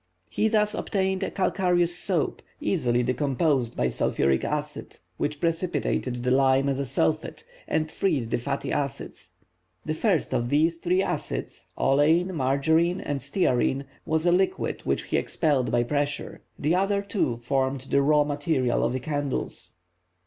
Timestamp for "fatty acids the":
8.39-9.93